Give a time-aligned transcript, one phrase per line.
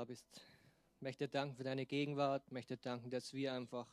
[0.00, 0.26] da bist.
[1.00, 3.86] Möchte danken für deine Gegenwart, möchte danken, dass wir einfach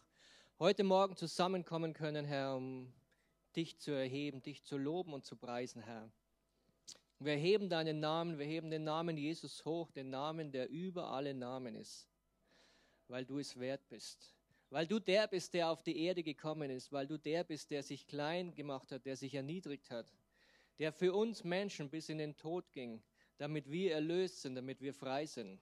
[0.57, 2.93] heute Morgen zusammenkommen können, Herr, um
[3.57, 6.09] dich zu erheben, dich zu loben und zu preisen, Herr.
[7.19, 11.33] Wir heben deinen Namen, wir heben den Namen Jesus hoch, den Namen, der über alle
[11.33, 12.07] Namen ist,
[13.09, 14.33] weil du es wert bist.
[14.69, 17.83] Weil du der bist, der auf die Erde gekommen ist, weil du der bist, der
[17.83, 20.09] sich klein gemacht hat, der sich erniedrigt hat,
[20.79, 23.03] der für uns Menschen bis in den Tod ging,
[23.37, 25.59] damit wir erlöst sind, damit wir frei sind.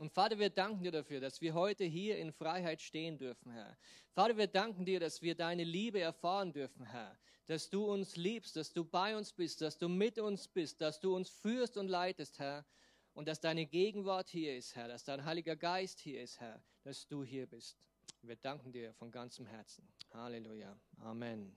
[0.00, 3.76] Und Vater, wir danken dir dafür, dass wir heute hier in Freiheit stehen dürfen, Herr.
[4.14, 7.18] Vater, wir danken dir, dass wir deine Liebe erfahren dürfen, Herr.
[7.48, 11.00] Dass du uns liebst, dass du bei uns bist, dass du mit uns bist, dass
[11.00, 12.64] du uns führst und leitest, Herr.
[13.12, 14.88] Und dass deine Gegenwart hier ist, Herr.
[14.88, 16.62] Dass dein Heiliger Geist hier ist, Herr.
[16.82, 17.76] Dass du hier bist.
[18.22, 19.86] Wir danken dir von ganzem Herzen.
[20.14, 20.80] Halleluja.
[21.02, 21.54] Amen.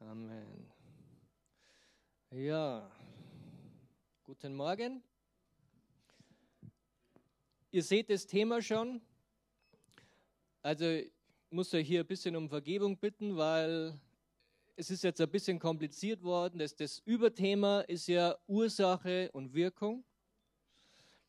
[0.00, 0.72] Amen.
[2.32, 2.90] Ja.
[4.24, 5.04] Guten Morgen.
[7.76, 9.02] Ihr seht das Thema schon.
[10.62, 11.10] Also ich
[11.50, 14.00] muss euch hier ein bisschen um Vergebung bitten, weil
[14.76, 16.58] es ist jetzt ein bisschen kompliziert worden.
[16.58, 20.04] Das, das Überthema ist ja Ursache und Wirkung.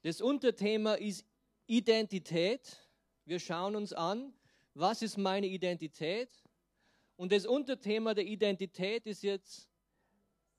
[0.03, 1.25] Das Unterthema ist
[1.65, 2.77] Identität.
[3.25, 4.33] Wir schauen uns an,
[4.73, 6.29] was ist meine Identität?
[7.17, 9.67] Und das Unterthema der Identität ist jetzt,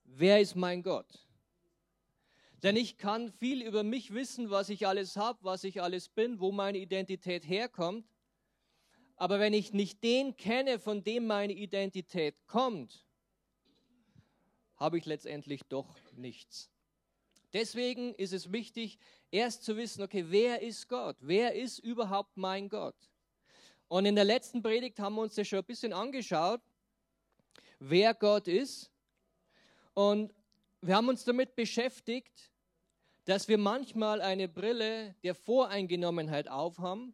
[0.03, 1.28] wer ist mein Gott?
[2.63, 6.39] Denn ich kann viel über mich wissen, was ich alles habe, was ich alles bin,
[6.39, 8.05] wo meine Identität herkommt.
[9.15, 13.05] Aber wenn ich nicht den kenne, von dem meine Identität kommt,
[14.75, 16.69] habe ich letztendlich doch nichts.
[17.53, 18.99] Deswegen ist es wichtig,
[19.31, 21.17] erst zu wissen, okay, wer ist Gott?
[21.19, 22.95] Wer ist überhaupt mein Gott?
[23.87, 26.61] Und in der letzten Predigt haben wir uns das schon ein bisschen angeschaut,
[27.79, 28.91] wer Gott ist.
[29.95, 30.31] Und
[30.81, 32.51] wir haben uns damit beschäftigt,
[33.25, 37.13] dass wir manchmal eine Brille der Voreingenommenheit aufhaben.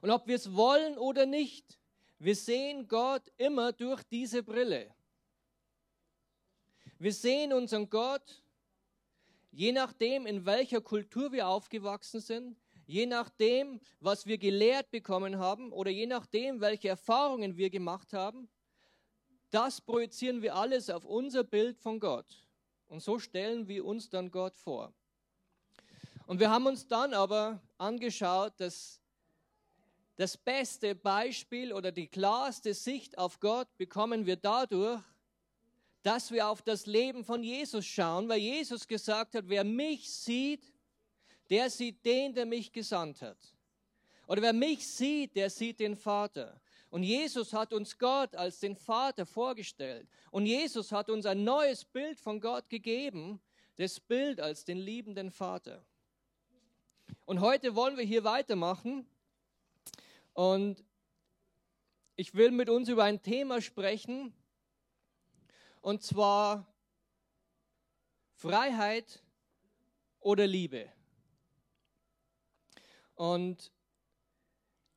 [0.00, 1.78] Und ob wir es wollen oder nicht,
[2.18, 4.92] wir sehen Gott immer durch diese Brille.
[6.98, 8.42] Wir sehen unseren Gott,
[9.52, 12.56] je nachdem, in welcher Kultur wir aufgewachsen sind,
[12.86, 18.48] je nachdem, was wir gelehrt bekommen haben oder je nachdem, welche Erfahrungen wir gemacht haben,
[19.50, 22.46] das projizieren wir alles auf unser Bild von Gott.
[22.88, 24.92] Und so stellen wir uns dann Gott vor.
[26.26, 29.00] Und wir haben uns dann aber angeschaut, dass
[30.16, 35.00] das beste Beispiel oder die klarste Sicht auf Gott bekommen wir dadurch,
[36.02, 40.72] dass wir auf das Leben von Jesus schauen, weil Jesus gesagt hat, wer mich sieht,
[41.50, 43.38] der sieht den, der mich gesandt hat.
[44.26, 46.60] Oder wer mich sieht, der sieht den Vater.
[46.90, 50.08] Und Jesus hat uns Gott als den Vater vorgestellt.
[50.30, 53.40] Und Jesus hat uns ein neues Bild von Gott gegeben,
[53.76, 55.84] das Bild als den liebenden Vater.
[57.26, 59.06] Und heute wollen wir hier weitermachen.
[60.32, 60.82] Und
[62.16, 64.32] ich will mit uns über ein Thema sprechen,
[65.80, 66.66] und zwar
[68.32, 69.22] Freiheit
[70.20, 70.90] oder Liebe.
[73.14, 73.72] Und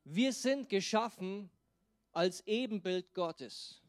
[0.03, 1.49] wir sind geschaffen
[2.11, 3.81] als Ebenbild Gottes.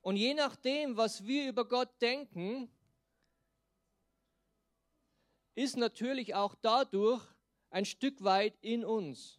[0.00, 2.68] Und je nachdem, was wir über Gott denken,
[5.54, 7.22] ist natürlich auch dadurch
[7.70, 9.38] ein Stück weit in uns,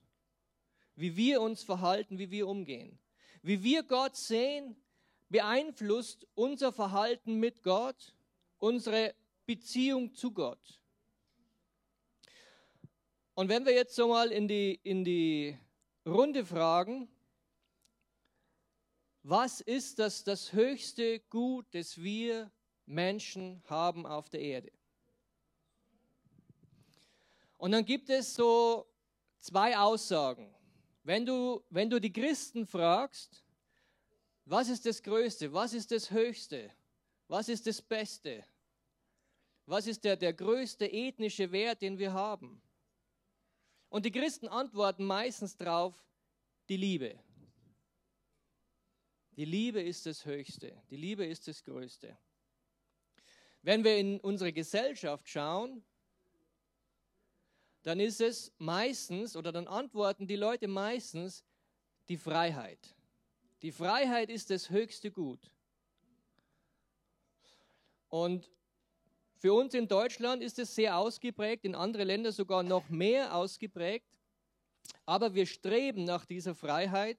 [0.95, 2.99] wie wir uns verhalten, wie wir umgehen.
[3.41, 4.75] Wie wir Gott sehen,
[5.29, 8.15] beeinflusst unser Verhalten mit Gott,
[8.57, 9.13] unsere
[9.45, 10.79] Beziehung zu Gott.
[13.33, 15.57] Und wenn wir jetzt so mal in die, in die
[16.05, 17.09] Runde fragen,
[19.23, 22.51] was ist das, das höchste Gut, das wir
[22.85, 24.71] Menschen haben auf der Erde?
[27.57, 28.85] Und dann gibt es so
[29.39, 30.53] zwei Aussagen.
[31.03, 33.43] Wenn du, wenn du die Christen fragst,
[34.45, 36.69] was ist das Größte, was ist das Höchste,
[37.29, 38.43] was ist das Beste,
[39.65, 42.61] was ist der, der größte ethnische Wert, den wir haben?
[43.87, 45.93] Und die Christen antworten meistens darauf,
[46.67, 47.17] die Liebe.
[49.35, 52.17] Die Liebe ist das Höchste, die Liebe ist das Größte.
[53.61, 55.83] Wenn wir in unsere Gesellschaft schauen,
[57.81, 61.43] dann ist es meistens oder dann antworten die Leute meistens
[62.09, 62.95] die Freiheit.
[63.61, 65.51] Die Freiheit ist das höchste Gut.
[68.09, 68.51] Und
[69.37, 74.19] für uns in Deutschland ist es sehr ausgeprägt, in anderen Ländern sogar noch mehr ausgeprägt.
[75.05, 77.17] Aber wir streben nach dieser Freiheit.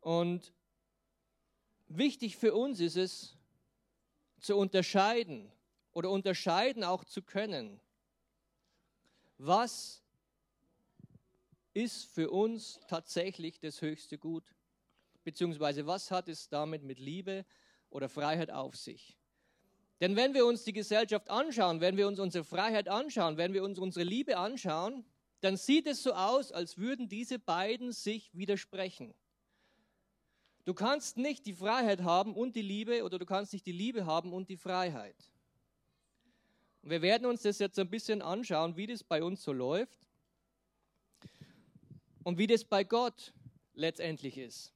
[0.00, 0.52] Und
[1.88, 3.36] wichtig für uns ist es
[4.40, 5.52] zu unterscheiden,
[5.92, 7.80] oder unterscheiden auch zu können,
[9.38, 10.02] was
[11.72, 14.44] ist für uns tatsächlich das höchste Gut,
[15.24, 17.44] beziehungsweise was hat es damit mit Liebe
[17.90, 19.16] oder Freiheit auf sich.
[20.00, 23.62] Denn wenn wir uns die Gesellschaft anschauen, wenn wir uns unsere Freiheit anschauen, wenn wir
[23.62, 25.04] uns unsere Liebe anschauen,
[25.40, 29.14] dann sieht es so aus, als würden diese beiden sich widersprechen.
[30.70, 34.06] Du kannst nicht die Freiheit haben und die Liebe oder du kannst nicht die Liebe
[34.06, 35.16] haben und die Freiheit.
[36.80, 40.06] Und wir werden uns das jetzt ein bisschen anschauen, wie das bei uns so läuft
[42.22, 43.32] und wie das bei Gott
[43.74, 44.72] letztendlich ist.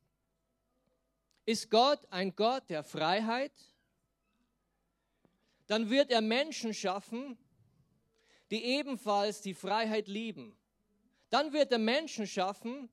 [1.47, 3.53] Ist Gott ein Gott der Freiheit?
[5.69, 7.39] Dann wird er Menschen schaffen,
[8.51, 10.59] die ebenfalls die Freiheit lieben.
[11.31, 12.89] Dann wird er Menschen schaffen,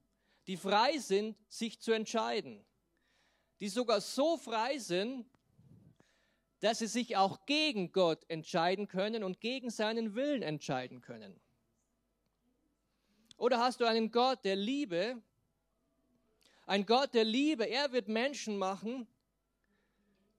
[0.46, 2.64] die frei sind, sich zu entscheiden.
[3.62, 5.26] Die sogar so frei sind,
[6.60, 11.40] dass sie sich auch gegen Gott entscheiden können und gegen seinen Willen entscheiden können.
[13.38, 15.22] Oder hast du einen Gott der Liebe?
[16.68, 19.08] Ein Gott der Liebe, er wird Menschen machen,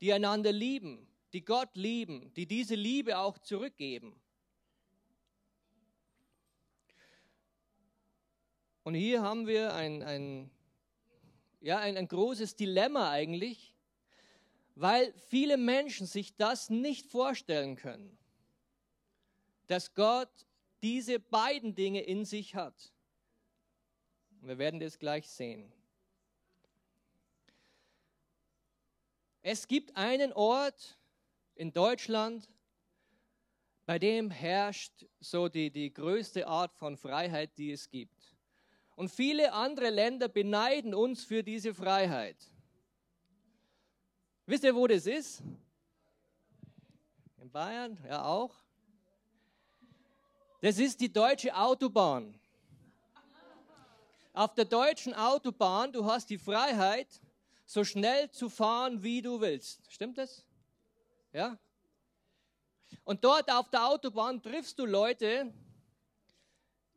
[0.01, 4.21] die einander lieben, die Gott lieben, die diese Liebe auch zurückgeben.
[8.85, 10.51] Und hier haben wir ein, ein,
[11.63, 13.75] ja, ein, ein großes Dilemma eigentlich,
[14.75, 18.19] weil viele Menschen sich das nicht vorstellen können,
[19.69, 20.47] dass Gott
[20.83, 22.93] diese beiden Dinge in sich hat.
[24.41, 25.73] Und wir werden das gleich sehen.
[29.43, 30.99] Es gibt einen Ort
[31.55, 32.49] in Deutschland,
[33.87, 38.22] bei dem herrscht so die, die größte Art von Freiheit, die es gibt.
[38.95, 42.37] Und viele andere Länder beneiden uns für diese Freiheit.
[44.47, 45.43] Wisst ihr, wo das ist?
[47.39, 48.55] In Bayern, ja auch.
[50.61, 52.39] Das ist die deutsche Autobahn.
[54.33, 57.21] Auf der deutschen Autobahn, du hast die Freiheit,
[57.67, 59.81] so schnell zu fahren, wie du willst.
[59.91, 60.45] Stimmt das?
[61.33, 61.59] Ja?
[63.05, 65.53] Und dort auf der Autobahn triffst du Leute,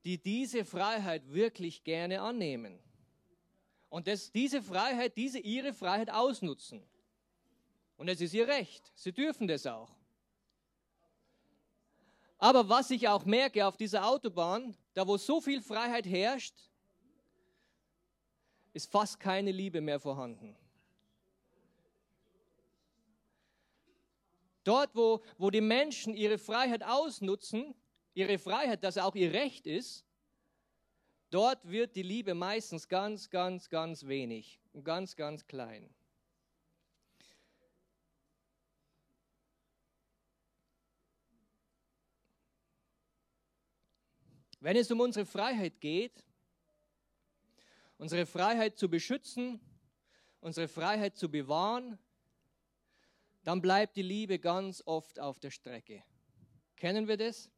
[0.05, 2.79] die diese Freiheit wirklich gerne annehmen.
[3.89, 6.83] Und das, diese Freiheit, diese ihre Freiheit ausnutzen.
[7.97, 8.91] Und es ist ihr Recht.
[8.95, 9.89] Sie dürfen das auch.
[12.37, 16.55] Aber was ich auch merke auf dieser Autobahn, da wo so viel Freiheit herrscht,
[18.73, 20.55] ist fast keine Liebe mehr vorhanden.
[24.65, 27.73] Dort, wo, wo die Menschen ihre Freiheit ausnutzen,
[28.15, 30.05] ihre Freiheit, dass auch ihr Recht ist,
[31.29, 35.93] dort wird die Liebe meistens ganz, ganz, ganz wenig und ganz, ganz klein.
[44.61, 46.25] Wenn es um unsere Freiheit geht,
[47.97, 49.59] unsere Freiheit zu beschützen,
[50.39, 51.99] unsere Freiheit zu bewahren,
[53.43, 56.03] dann bleibt die Liebe ganz oft auf der Strecke.
[56.77, 57.51] Kennen wir das?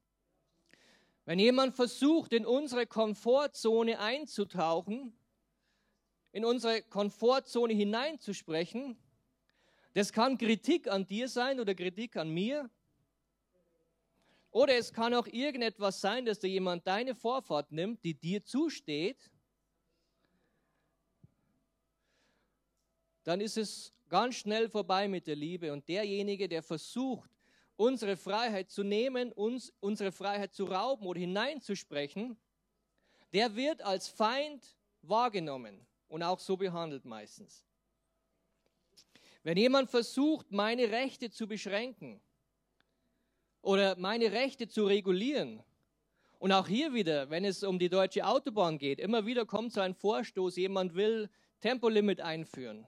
[1.27, 5.11] Wenn jemand versucht, in unsere Komfortzone einzutauchen,
[6.31, 8.97] in unsere Komfortzone hineinzusprechen,
[9.93, 12.69] das kann Kritik an dir sein oder Kritik an mir.
[14.51, 19.29] Oder es kann auch irgendetwas sein, dass da jemand deine Vorfahrt nimmt, die dir zusteht.
[23.25, 25.73] Dann ist es ganz schnell vorbei mit der Liebe.
[25.73, 27.36] Und derjenige, der versucht,
[27.77, 32.37] unsere Freiheit zu nehmen, uns unsere Freiheit zu rauben oder hineinzusprechen,
[33.33, 37.65] der wird als Feind wahrgenommen und auch so behandelt meistens.
[39.43, 42.19] Wenn jemand versucht, meine Rechte zu beschränken
[43.61, 45.63] oder meine Rechte zu regulieren,
[46.39, 49.81] und auch hier wieder, wenn es um die deutsche Autobahn geht, immer wieder kommt so
[49.81, 51.29] ein Vorstoß, jemand will
[51.61, 52.85] Tempolimit einführen.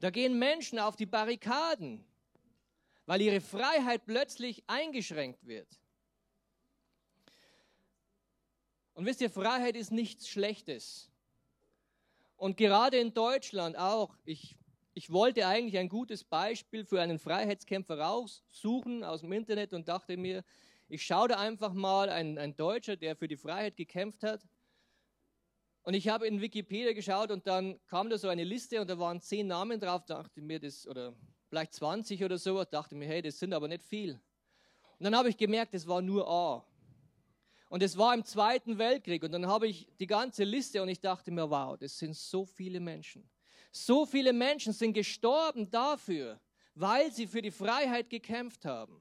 [0.00, 2.04] Da gehen Menschen auf die Barrikaden
[3.06, 5.68] weil ihre Freiheit plötzlich eingeschränkt wird.
[8.94, 11.10] Und wisst ihr, Freiheit ist nichts Schlechtes.
[12.36, 14.56] Und gerade in Deutschland auch, ich,
[14.94, 20.16] ich wollte eigentlich ein gutes Beispiel für einen Freiheitskämpfer raussuchen aus dem Internet und dachte
[20.16, 20.44] mir,
[20.88, 24.46] ich schaue da einfach mal ein, ein Deutscher, der für die Freiheit gekämpft hat.
[25.82, 28.98] Und ich habe in Wikipedia geschaut und dann kam da so eine Liste und da
[28.98, 31.14] waren zehn Namen drauf, dachte mir das, oder
[31.50, 34.12] vielleicht 20 oder so, dachte mir, hey, das sind aber nicht viel.
[34.98, 36.64] Und dann habe ich gemerkt, es war nur A.
[37.68, 39.22] Und es war im Zweiten Weltkrieg.
[39.22, 42.44] Und dann habe ich die ganze Liste und ich dachte mir, wow, das sind so
[42.44, 43.28] viele Menschen.
[43.72, 46.40] So viele Menschen sind gestorben dafür,
[46.74, 49.00] weil sie für die Freiheit gekämpft haben.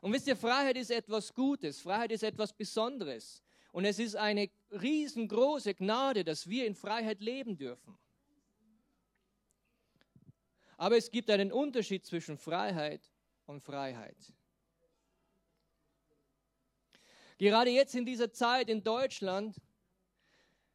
[0.00, 3.42] Und wisst ihr, Freiheit ist etwas Gutes, Freiheit ist etwas Besonderes.
[3.72, 7.96] Und es ist eine riesengroße Gnade, dass wir in Freiheit leben dürfen.
[10.80, 13.02] Aber es gibt einen Unterschied zwischen Freiheit
[13.44, 14.16] und Freiheit.
[17.36, 19.60] Gerade jetzt in dieser Zeit in Deutschland,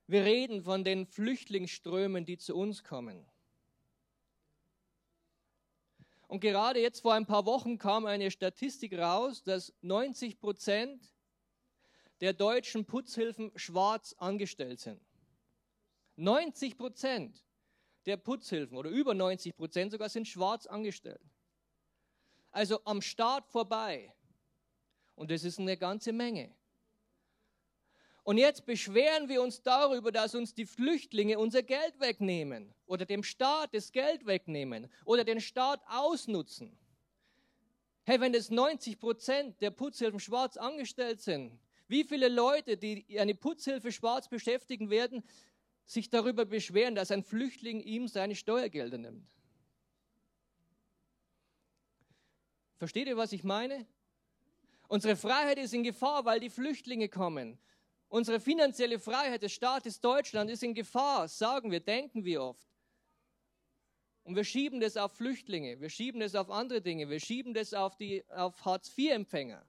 [0.05, 3.25] wir reden von den Flüchtlingsströmen, die zu uns kommen.
[6.27, 11.15] Und gerade jetzt vor ein paar Wochen kam eine Statistik raus, dass 90 Prozent
[12.21, 15.01] der deutschen Putzhilfen schwarz angestellt sind.
[16.17, 17.44] 90 Prozent
[18.05, 21.21] der Putzhilfen oder über 90 Prozent sogar sind schwarz angestellt.
[22.51, 24.13] Also am Staat vorbei.
[25.15, 26.53] Und das ist eine ganze Menge.
[28.23, 33.23] Und jetzt beschweren wir uns darüber, dass uns die Flüchtlinge unser Geld wegnehmen oder dem
[33.23, 36.75] Staat das Geld wegnehmen oder den Staat ausnutzen.
[38.03, 43.35] Hey, wenn es 90 Prozent der Putzhilfen schwarz angestellt sind, wie viele Leute, die eine
[43.35, 45.23] Putzhilfe schwarz beschäftigen werden,
[45.85, 49.27] sich darüber beschweren, dass ein Flüchtling ihm seine Steuergelder nimmt?
[52.77, 53.85] Versteht ihr, was ich meine?
[54.87, 57.57] Unsere Freiheit ist in Gefahr, weil die Flüchtlinge kommen.
[58.07, 62.67] Unsere finanzielle Freiheit des Staates Deutschland ist in Gefahr, sagen wir, denken wir oft.
[64.23, 67.73] Und wir schieben das auf Flüchtlinge, wir schieben das auf andere Dinge, wir schieben das
[67.73, 69.65] auf, die, auf Hartz-IV-Empfänger,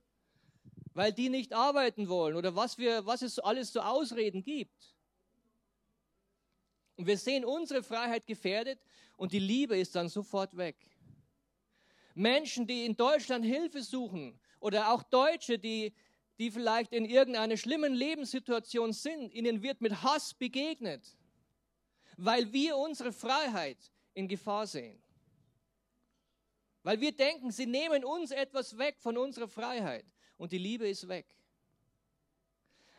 [0.93, 4.96] weil die nicht arbeiten wollen oder was, wir, was es alles so Ausreden gibt.
[6.97, 8.79] Und wir sehen unsere Freiheit gefährdet
[9.15, 10.75] und die Liebe ist dann sofort weg.
[12.13, 15.93] Menschen, die in Deutschland Hilfe suchen oder auch Deutsche, die
[16.39, 21.17] die vielleicht in irgendeiner schlimmen Lebenssituation sind, ihnen wird mit Hass begegnet,
[22.15, 23.77] weil wir unsere Freiheit
[24.13, 25.01] in Gefahr sehen.
[26.83, 30.05] Weil wir denken, sie nehmen uns etwas weg von unserer Freiheit
[30.37, 31.25] und die Liebe ist weg.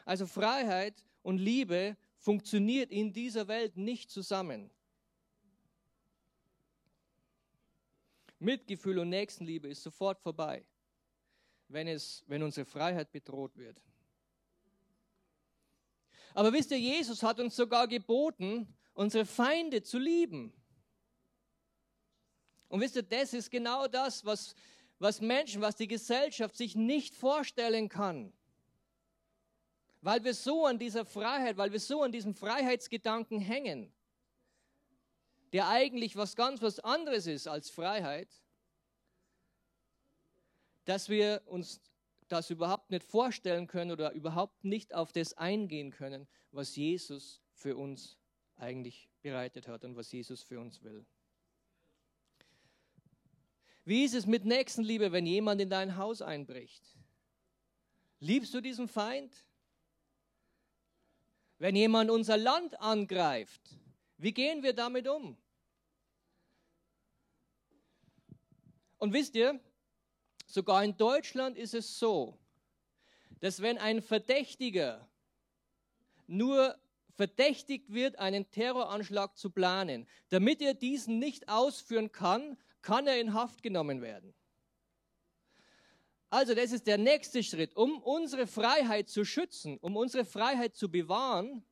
[0.04, 4.70] Also Freiheit und Liebe funktioniert in dieser Welt nicht zusammen.
[8.38, 10.64] Mitgefühl und Nächstenliebe ist sofort vorbei
[11.68, 13.80] wenn, es, wenn unsere Freiheit bedroht wird.
[16.34, 20.52] Aber wisst ihr, Jesus hat uns sogar geboten, unsere Feinde zu lieben.
[22.68, 24.54] Und wisst ihr, das ist genau das, was,
[24.98, 28.32] was Menschen, was die Gesellschaft sich nicht vorstellen kann.
[30.00, 33.92] Weil wir so an dieser Freiheit, weil wir so an diesem Freiheitsgedanken hängen,
[35.52, 38.28] der eigentlich was ganz was anderes ist als Freiheit,
[40.84, 41.80] dass wir uns
[42.28, 47.76] das überhaupt nicht vorstellen können oder überhaupt nicht auf das eingehen können, was Jesus für
[47.76, 48.18] uns
[48.56, 51.04] eigentlich bereitet hat und was Jesus für uns will.
[53.84, 56.84] Wie ist es mit Nächstenliebe, wenn jemand in dein Haus einbricht?
[58.20, 59.47] Liebst du diesen Feind?
[61.58, 63.60] Wenn jemand unser Land angreift,
[64.16, 65.36] wie gehen wir damit um?
[68.98, 69.60] Und wisst ihr,
[70.50, 72.38] Sogar in Deutschland ist es so,
[73.40, 75.06] dass wenn ein Verdächtiger
[76.26, 76.74] nur
[77.12, 83.34] verdächtigt wird, einen Terroranschlag zu planen, damit er diesen nicht ausführen kann, kann er in
[83.34, 84.32] Haft genommen werden.
[86.30, 87.74] Also das ist der nächste Schritt.
[87.76, 91.64] Um unsere Freiheit zu schützen, um unsere Freiheit zu bewahren,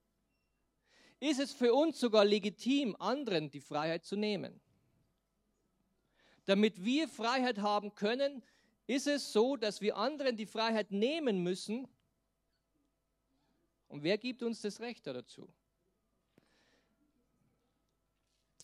[1.21, 4.61] ist es für uns sogar legitim, anderen die Freiheit zu nehmen.
[6.47, 8.43] Damit wir Freiheit haben können,
[8.87, 11.89] ist es so, dass wir anderen die Freiheit nehmen müssen.
[13.89, 15.49] Und wer gibt uns das Recht dazu?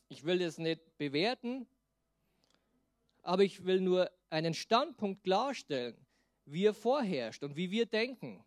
[0.09, 1.67] Ich will das nicht bewerten,
[3.23, 5.95] aber ich will nur einen Standpunkt klarstellen,
[6.47, 8.43] wie er vorherrscht und wie wir denken.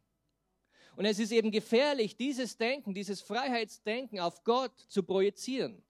[0.95, 5.83] Und es ist eben gefährlich, dieses Denken, dieses Freiheitsdenken auf Gott zu projizieren.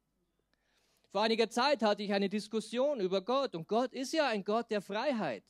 [1.11, 4.69] Vor einiger Zeit hatte ich eine Diskussion über Gott und Gott ist ja ein Gott
[4.69, 5.43] der Freiheit.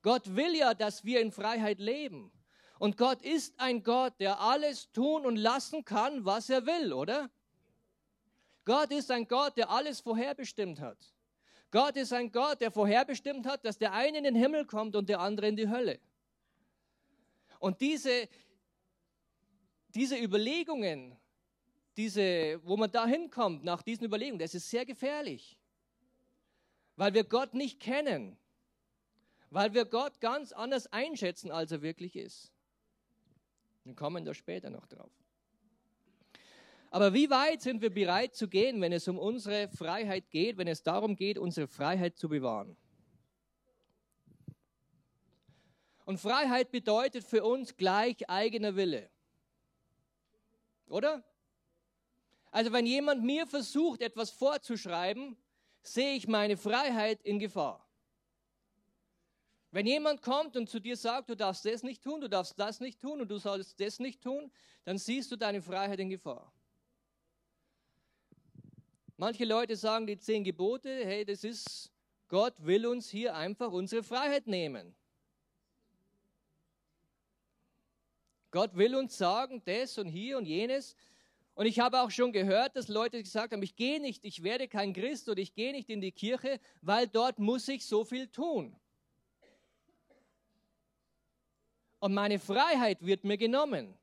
[0.00, 2.32] Gott will ja, dass wir in Freiheit leben.
[2.78, 7.30] Und Gott ist ein Gott, der alles tun und lassen kann, was er will, oder?
[8.64, 11.14] Gott ist ein Gott, der alles vorherbestimmt hat.
[11.74, 15.08] Gott ist ein Gott, der vorherbestimmt hat, dass der eine in den Himmel kommt und
[15.08, 15.98] der andere in die Hölle.
[17.58, 18.28] Und diese,
[19.88, 21.16] diese Überlegungen,
[21.96, 25.58] diese, wo man da hinkommt nach diesen Überlegungen, das ist sehr gefährlich,
[26.94, 28.38] weil wir Gott nicht kennen
[29.54, 32.52] weil wir Gott ganz anders einschätzen, als er wirklich ist.
[33.84, 35.12] Wir kommen da später noch drauf.
[36.94, 40.68] Aber wie weit sind wir bereit zu gehen, wenn es um unsere Freiheit geht, wenn
[40.68, 42.76] es darum geht, unsere Freiheit zu bewahren?
[46.04, 49.10] Und Freiheit bedeutet für uns gleich eigener Wille.
[50.86, 51.24] Oder?
[52.52, 55.36] Also wenn jemand mir versucht, etwas vorzuschreiben,
[55.82, 57.84] sehe ich meine Freiheit in Gefahr.
[59.72, 62.78] Wenn jemand kommt und zu dir sagt, du darfst das nicht tun, du darfst das
[62.78, 64.52] nicht tun und du sollst das nicht tun,
[64.84, 66.53] dann siehst du deine Freiheit in Gefahr.
[69.16, 71.92] Manche Leute sagen die zehn Gebote, hey, das ist,
[72.28, 74.94] Gott will uns hier einfach unsere Freiheit nehmen.
[78.50, 80.96] Gott will uns sagen, das und hier und jenes.
[81.54, 84.66] Und ich habe auch schon gehört, dass Leute gesagt haben, ich gehe nicht, ich werde
[84.66, 88.26] kein Christ oder ich gehe nicht in die Kirche, weil dort muss ich so viel
[88.26, 88.74] tun.
[92.00, 93.96] Und meine Freiheit wird mir genommen.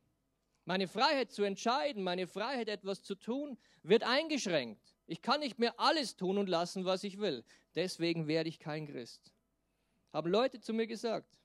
[0.63, 4.90] Meine Freiheit zu entscheiden, meine Freiheit etwas zu tun, wird eingeschränkt.
[5.11, 7.43] Ich kann nicht mehr alles tun und lassen, was ich will.
[7.75, 9.33] Deswegen werde ich kein Christ.
[10.13, 11.37] Haben Leute zu mir gesagt.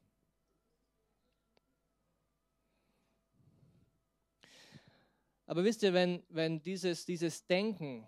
[5.46, 8.06] Aber wisst ihr, wenn, wenn dieses, dieses Denken,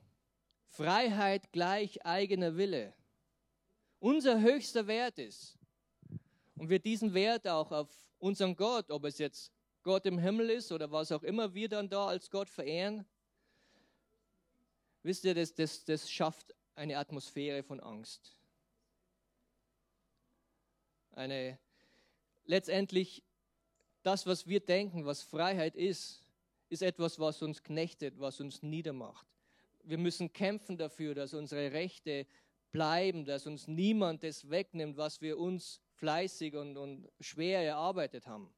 [0.68, 2.94] Freiheit gleich eigener Wille,
[3.98, 5.58] unser höchster Wert ist
[6.54, 7.88] und wir diesen Wert auch auf
[8.20, 11.88] unseren Gott, ob es jetzt Gott im Himmel ist oder was auch immer wir dann
[11.88, 13.04] da als Gott verehren,
[15.02, 18.36] Wisst ihr, das, das, das schafft eine Atmosphäre von Angst.
[21.12, 21.58] Eine,
[22.44, 23.24] letztendlich,
[24.02, 26.22] das, was wir denken, was Freiheit ist,
[26.68, 29.26] ist etwas, was uns knechtet, was uns niedermacht.
[29.82, 32.26] Wir müssen kämpfen dafür, dass unsere Rechte
[32.70, 38.52] bleiben, dass uns niemand das wegnimmt, was wir uns fleißig und, und schwer erarbeitet haben.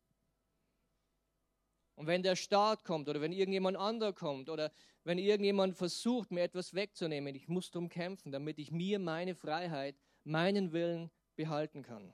[2.00, 4.72] Und wenn der Staat kommt oder wenn irgendjemand anderer kommt oder
[5.04, 9.96] wenn irgendjemand versucht, mir etwas wegzunehmen, ich muss darum kämpfen, damit ich mir meine Freiheit,
[10.24, 12.10] meinen Willen behalten kann.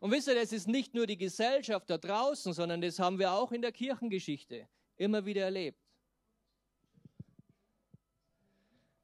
[0.00, 3.32] Und wisst ihr, das ist nicht nur die Gesellschaft da draußen, sondern das haben wir
[3.32, 4.66] auch in der Kirchengeschichte
[4.96, 5.78] immer wieder erlebt.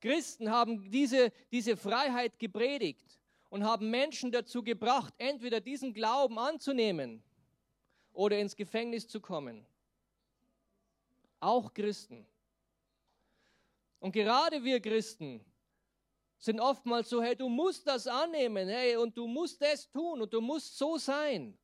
[0.01, 7.23] Christen haben diese, diese Freiheit gepredigt und haben Menschen dazu gebracht, entweder diesen Glauben anzunehmen
[8.12, 9.66] oder ins Gefängnis zu kommen
[11.40, 12.27] auch Christen.
[13.99, 15.44] Und gerade wir Christen
[16.38, 20.33] sind oftmals so, hey, du musst das annehmen, hey, und du musst das tun und
[20.33, 21.59] du musst so sein.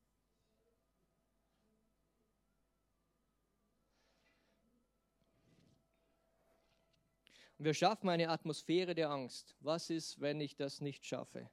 [7.58, 9.56] Und wir schaffen eine Atmosphäre der Angst.
[9.60, 11.50] Was ist, wenn ich das nicht schaffe?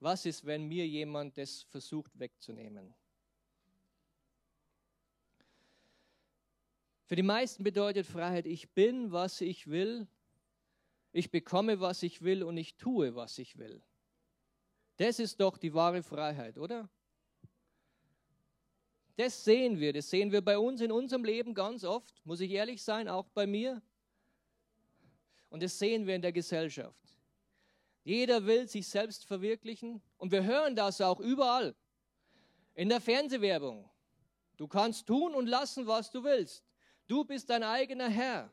[0.00, 2.92] Was ist, wenn mir jemand das versucht wegzunehmen?
[7.10, 10.06] Für die meisten bedeutet Freiheit, ich bin, was ich will,
[11.10, 13.82] ich bekomme, was ich will und ich tue, was ich will.
[14.96, 16.88] Das ist doch die wahre Freiheit, oder?
[19.16, 22.52] Das sehen wir, das sehen wir bei uns in unserem Leben ganz oft, muss ich
[22.52, 23.82] ehrlich sein, auch bei mir.
[25.48, 27.18] Und das sehen wir in der Gesellschaft.
[28.04, 31.74] Jeder will sich selbst verwirklichen und wir hören das auch überall.
[32.76, 33.90] In der Fernsehwerbung.
[34.56, 36.69] Du kannst tun und lassen, was du willst.
[37.10, 38.48] Du bist dein eigener Herr.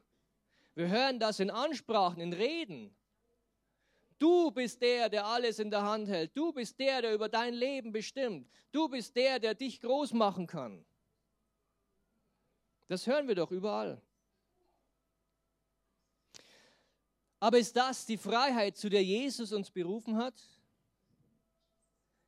[0.74, 2.91] Wir hören das in Ansprachen, in Reden.
[4.17, 6.36] Du bist der, der alles in der Hand hält.
[6.36, 8.50] Du bist der, der über dein Leben bestimmt.
[8.72, 10.84] Du bist der, der dich groß machen kann.
[12.88, 14.02] Das hören wir doch überall.
[17.39, 20.34] Aber ist das die Freiheit, zu der Jesus uns berufen hat?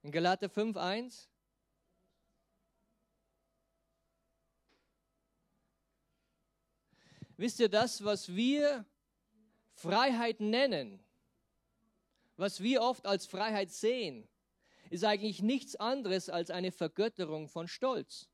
[0.04, 1.28] In Galater 5.1
[7.39, 8.86] Wisst ihr das, was wir
[9.71, 11.02] Freiheit nennen,
[12.36, 14.28] was wir oft als Freiheit sehen,
[14.89, 18.28] ist eigentlich nichts anderes als eine Vergötterung von Stolz.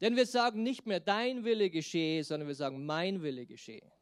[0.00, 3.92] Denn wir sagen nicht mehr dein Wille geschehe, sondern wir sagen mein Wille geschehe.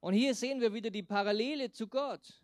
[0.00, 2.42] Und hier sehen wir wieder die Parallele zu Gott.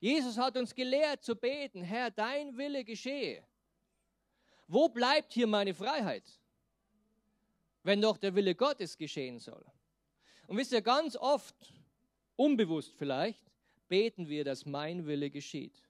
[0.00, 3.46] Jesus hat uns gelehrt zu beten, Herr, dein Wille geschehe.
[4.66, 6.24] Wo bleibt hier meine Freiheit,
[7.82, 9.64] wenn doch der Wille Gottes geschehen soll?
[10.46, 11.54] Und wisst ihr, ganz oft,
[12.36, 13.42] unbewusst vielleicht,
[13.88, 15.82] beten wir, dass mein Wille geschieht.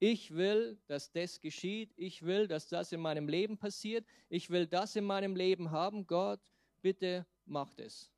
[0.00, 1.92] Ich will, dass das geschieht.
[1.96, 4.06] Ich will, dass das in meinem Leben passiert.
[4.28, 6.06] Ich will das in meinem Leben haben.
[6.06, 6.40] Gott,
[6.82, 8.12] bitte mach es.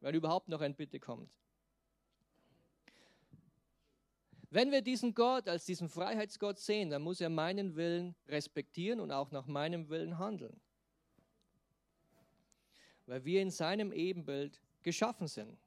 [0.00, 1.30] Weil überhaupt noch ein Bitte kommt.
[4.52, 9.10] Wenn wir diesen Gott als diesen Freiheitsgott sehen, dann muss er meinen Willen respektieren und
[9.10, 10.60] auch nach meinem Willen handeln.
[13.06, 15.58] Weil wir in seinem Ebenbild geschaffen sind.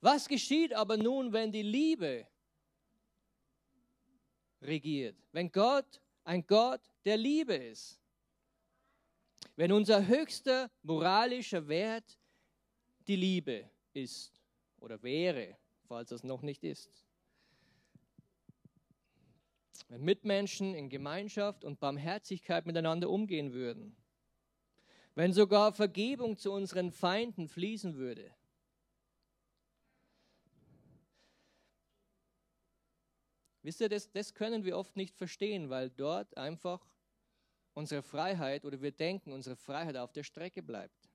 [0.00, 2.28] Was geschieht aber nun, wenn die Liebe
[4.62, 5.16] regiert?
[5.32, 8.00] Wenn Gott ein Gott der Liebe ist?
[9.56, 12.16] Wenn unser höchster moralischer Wert
[13.08, 14.37] die Liebe ist
[14.80, 17.04] oder wäre, falls es noch nicht ist.
[19.88, 23.96] Wenn Mitmenschen in Gemeinschaft und Barmherzigkeit miteinander umgehen würden.
[25.14, 28.34] Wenn sogar Vergebung zu unseren Feinden fließen würde.
[33.62, 36.86] Wisst ihr, das, das können wir oft nicht verstehen, weil dort einfach
[37.74, 41.07] unsere Freiheit oder wir denken, unsere Freiheit auf der Strecke bleibt.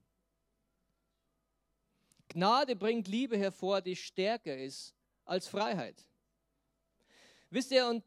[2.29, 6.07] Gnade bringt Liebe hervor, die stärker ist als Freiheit.
[7.49, 8.03] Wisst ihr, und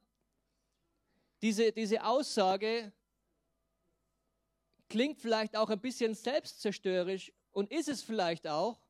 [1.43, 2.93] diese, diese Aussage
[4.89, 8.81] klingt vielleicht auch ein bisschen selbstzerstörerisch und ist es vielleicht auch,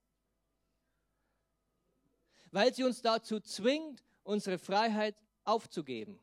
[2.50, 6.18] weil sie uns dazu zwingt, unsere Freiheit aufzugeben.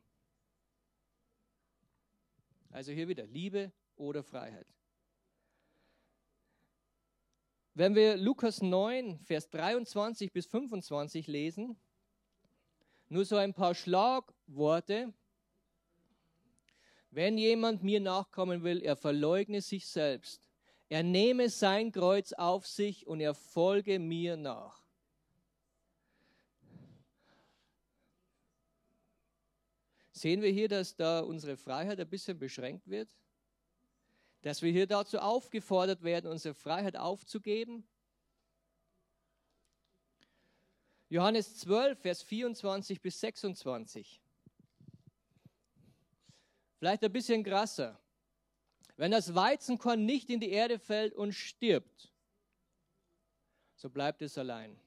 [2.69, 4.67] Also hier wieder Liebe oder Freiheit.
[7.75, 11.75] Wenn wir Lukas 9, Vers 23 bis 25 lesen,
[13.09, 15.11] nur so ein paar Schlagworte.
[17.09, 20.47] Wenn jemand mir nachkommen will, er verleugne sich selbst.
[20.89, 24.83] Er nehme sein Kreuz auf sich und er folge mir nach.
[30.11, 33.09] Sehen wir hier, dass da unsere Freiheit ein bisschen beschränkt wird?
[34.43, 37.87] Dass wir hier dazu aufgefordert werden, unsere Freiheit aufzugeben?
[41.07, 44.21] Johannes 12, Vers 24 bis 26.
[46.77, 47.97] Vielleicht ein bisschen krasser.
[48.97, 52.11] Wenn das Weizenkorn nicht in die Erde fällt und stirbt,
[53.75, 54.77] so bleibt es allein.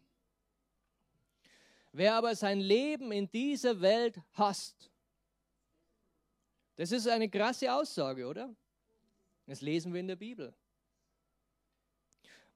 [1.93, 4.91] Wer aber sein Leben in dieser Welt hasst,
[6.77, 8.55] das ist eine krasse Aussage, oder?
[9.47, 10.55] Das lesen wir in der Bibel.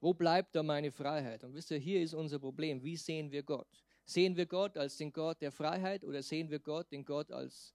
[0.00, 1.44] Wo bleibt da meine Freiheit?
[1.44, 2.82] Und wisst ihr, hier ist unser Problem.
[2.82, 3.84] Wie sehen wir Gott?
[4.04, 7.74] Sehen wir Gott als den Gott der Freiheit oder sehen wir Gott, den Gott als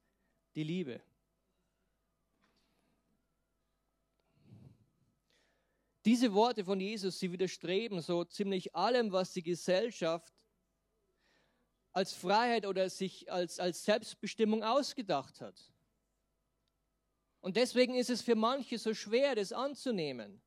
[0.54, 1.00] die Liebe?
[6.04, 10.32] Diese Worte von Jesus, sie widerstreben so ziemlich allem, was die Gesellschaft
[11.92, 15.72] als Freiheit oder sich als, als Selbstbestimmung ausgedacht hat.
[17.46, 20.42] Und deswegen ist es für manche so schwer, das anzunehmen,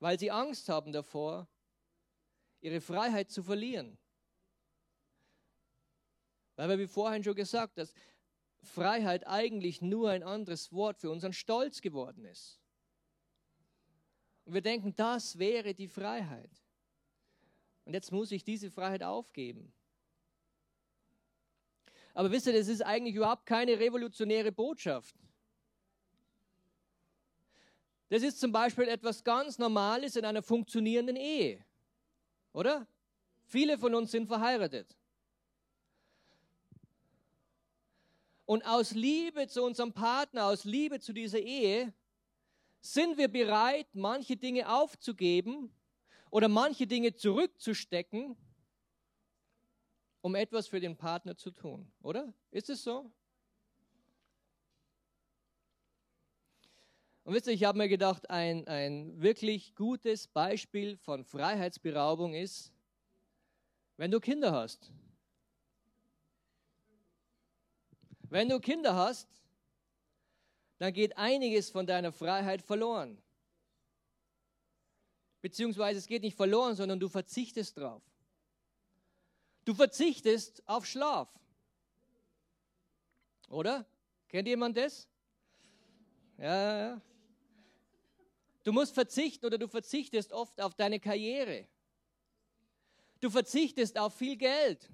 [0.00, 1.48] weil sie Angst haben davor,
[2.60, 3.96] ihre Freiheit zu verlieren.
[6.56, 7.94] Weil wir wie vorhin schon gesagt, dass
[8.62, 12.60] Freiheit eigentlich nur ein anderes Wort für unseren Stolz geworden ist.
[14.44, 16.52] Und wir denken, das wäre die Freiheit.
[17.86, 19.72] Und jetzt muss ich diese Freiheit aufgeben.
[22.12, 25.16] Aber wisst ihr, das ist eigentlich überhaupt keine revolutionäre Botschaft.
[28.08, 31.64] Das ist zum Beispiel etwas ganz Normales in einer funktionierenden Ehe.
[32.52, 32.86] Oder?
[33.44, 34.96] Viele von uns sind verheiratet.
[38.46, 41.92] Und aus Liebe zu unserem Partner, aus Liebe zu dieser Ehe,
[42.80, 45.70] sind wir bereit, manche Dinge aufzugeben
[46.30, 48.36] oder manche Dinge zurückzustecken,
[50.20, 51.90] um etwas für den Partner zu tun.
[52.02, 52.34] Oder?
[52.50, 53.10] Ist es so?
[57.24, 62.70] Und wisst ihr, ich habe mir gedacht, ein, ein wirklich gutes Beispiel von Freiheitsberaubung ist,
[63.96, 64.92] wenn du Kinder hast.
[68.28, 69.28] Wenn du Kinder hast,
[70.78, 73.16] dann geht einiges von deiner Freiheit verloren.
[75.40, 78.02] Beziehungsweise es geht nicht verloren, sondern du verzichtest drauf.
[79.64, 81.28] Du verzichtest auf Schlaf.
[83.48, 83.86] Oder?
[84.28, 85.08] Kennt jemand das?
[86.36, 87.02] Ja, ja.
[88.64, 91.68] Du musst verzichten oder du verzichtest oft auf deine Karriere.
[93.20, 94.90] Du verzichtest auf viel Geld.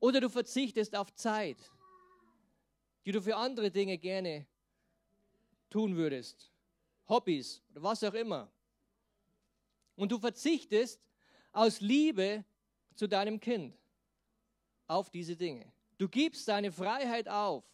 [0.00, 1.58] Oder du verzichtest auf Zeit,
[3.04, 4.46] die du für andere Dinge gerne
[5.68, 6.52] tun würdest.
[7.08, 8.50] Hobbys oder was auch immer.
[9.96, 11.00] Und du verzichtest
[11.52, 12.44] aus Liebe
[12.94, 13.76] zu deinem Kind
[14.86, 15.72] auf diese Dinge.
[15.98, 17.64] Du gibst deine Freiheit auf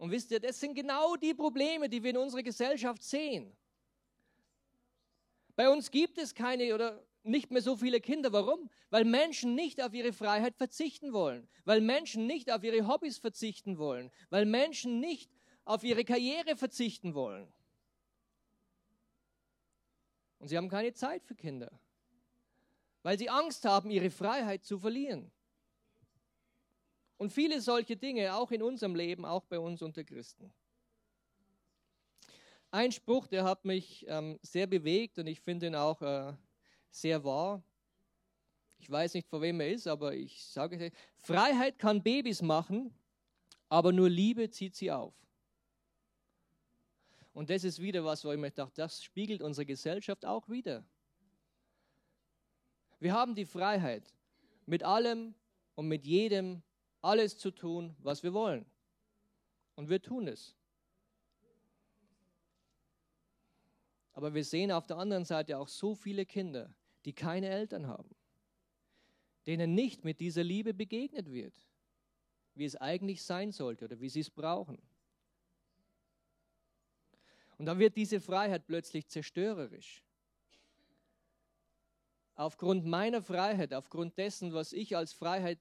[0.00, 3.54] und wisst ihr, das sind genau die Probleme, die wir in unserer Gesellschaft sehen.
[5.54, 8.32] Bei uns gibt es keine oder nicht mehr so viele Kinder.
[8.32, 8.70] Warum?
[8.88, 13.76] Weil Menschen nicht auf ihre Freiheit verzichten wollen, weil Menschen nicht auf ihre Hobbys verzichten
[13.76, 15.30] wollen, weil Menschen nicht
[15.66, 17.52] auf ihre Karriere verzichten wollen.
[20.38, 21.78] Und sie haben keine Zeit für Kinder.
[23.02, 25.30] weil sie Angst haben, ihre Freiheit zu verlieren.
[27.20, 30.50] Und viele solche Dinge, auch in unserem Leben, auch bei uns unter Christen.
[32.70, 36.32] Ein Spruch, der hat mich ähm, sehr bewegt und ich finde ihn auch äh,
[36.90, 37.62] sehr wahr.
[38.78, 40.92] Ich weiß nicht, von wem er ist, aber ich sage es.
[41.18, 42.90] Freiheit kann Babys machen,
[43.68, 45.12] aber nur Liebe zieht sie auf.
[47.34, 50.86] Und das ist wieder was, wo ich mir dachte, das spiegelt unsere Gesellschaft auch wieder.
[52.98, 54.10] Wir haben die Freiheit,
[54.64, 55.34] mit allem
[55.74, 56.62] und mit jedem
[57.02, 58.66] alles zu tun, was wir wollen.
[59.76, 60.56] Und wir tun es.
[64.12, 68.14] Aber wir sehen auf der anderen Seite auch so viele Kinder, die keine Eltern haben,
[69.46, 71.54] denen nicht mit dieser Liebe begegnet wird,
[72.54, 74.78] wie es eigentlich sein sollte oder wie sie es brauchen.
[77.56, 80.02] Und dann wird diese Freiheit plötzlich zerstörerisch.
[82.34, 85.58] Aufgrund meiner Freiheit, aufgrund dessen, was ich als Freiheit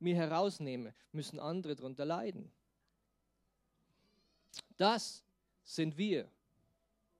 [0.00, 2.50] mir herausnehme, müssen andere darunter leiden.
[4.76, 5.24] Das
[5.64, 6.30] sind wir.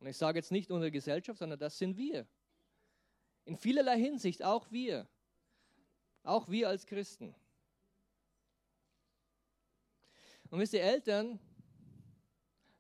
[0.01, 2.27] Und ich sage jetzt nicht unsere Gesellschaft, sondern das sind wir.
[3.45, 5.07] In vielerlei Hinsicht auch wir.
[6.23, 7.35] Auch wir als Christen.
[10.51, 11.39] Und wisst ihr, Eltern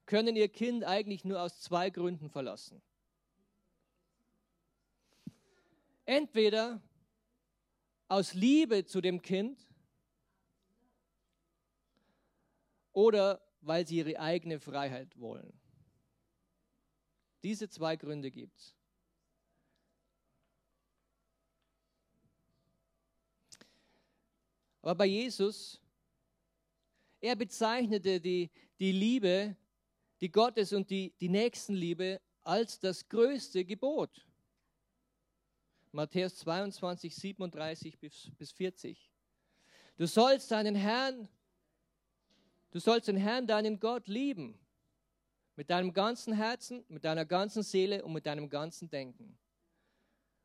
[0.06, 2.82] können ihr Kind eigentlich nur aus zwei Gründen verlassen.
[6.04, 6.82] Entweder
[8.08, 9.69] aus Liebe zu dem Kind
[13.00, 15.52] oder weil sie ihre eigene Freiheit wollen.
[17.42, 18.74] Diese zwei Gründe gibt es.
[24.82, 25.80] Aber bei Jesus,
[27.20, 29.56] er bezeichnete die, die Liebe
[30.20, 34.26] die Gottes- und die, die Nächstenliebe als das größte Gebot.
[35.92, 39.10] Matthäus 22, 37 bis, bis 40.
[39.96, 41.28] Du sollst deinen Herrn,
[42.70, 44.58] du sollst den Herrn, deinen Gott lieben.
[45.56, 49.38] Mit deinem ganzen Herzen, mit deiner ganzen Seele und mit deinem ganzen Denken.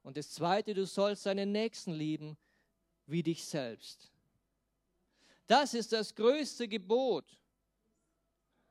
[0.04, 2.38] Und das zweite, du sollst deinen Nächsten lieben
[3.06, 4.12] wie dich selbst.
[5.48, 7.40] Das ist das größte Gebot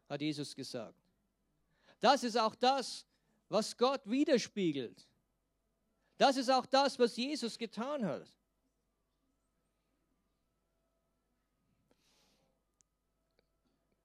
[0.09, 0.99] hat Jesus gesagt.
[2.01, 3.07] Das ist auch das,
[3.49, 5.09] was Gott widerspiegelt.
[6.17, 8.33] Das ist auch das, was Jesus getan hat.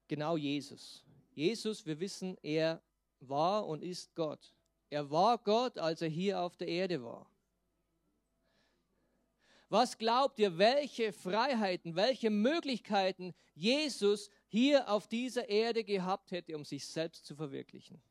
[0.10, 1.06] Genau Jesus.
[1.36, 2.82] Jesus, wir wissen, er
[3.19, 4.54] war und ist Gott.
[4.89, 7.32] Er war Gott, als er hier auf der Erde war.
[9.69, 16.65] Was glaubt ihr, welche Freiheiten, welche Möglichkeiten Jesus hier auf dieser Erde gehabt hätte, um
[16.65, 18.02] sich selbst zu verwirklichen?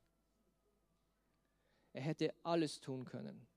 [1.92, 3.48] Er hätte alles tun können.